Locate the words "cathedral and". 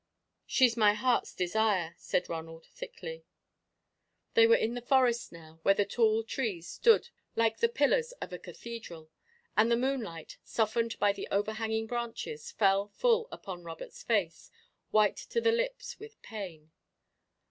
8.39-9.69